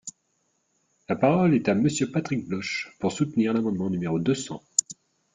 La 1.09 1.15
parole 1.15 1.53
est 1.53 1.69
à 1.69 1.75
Monsieur 1.75 2.09
Patrick 2.09 2.47
Bloche, 2.47 2.91
pour 2.99 3.11
soutenir 3.11 3.53
l’amendement 3.53 3.91
numéro 3.91 4.17
deux 4.17 4.33
cents. 4.33 4.63